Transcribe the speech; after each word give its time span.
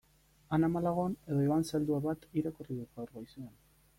Ana 0.55 0.69
Malagon 0.75 1.13
edo 1.33 1.43
Iban 1.49 1.67
Zaldua 1.69 2.01
bat 2.07 2.27
irakurri 2.41 2.79
dut 2.81 2.99
gaur 3.01 3.13
goizean. 3.19 3.55